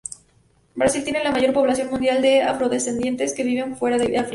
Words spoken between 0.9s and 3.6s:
tiene la mayor población mundial de afrodescendientes que